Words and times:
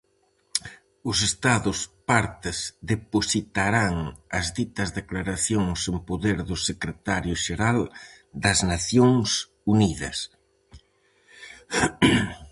Os 1.09 1.17
Estados 1.31 1.79
Partes 2.11 2.57
depositarán 2.91 3.95
as 4.39 4.45
ditas 4.57 4.89
declaracións 4.99 5.79
en 5.91 5.97
poder 6.09 6.37
do 6.49 6.57
Secretario 6.69 7.35
Xeral 7.45 7.79
das 8.43 8.59
Nacións 8.73 9.29
Unidas. 9.73 10.17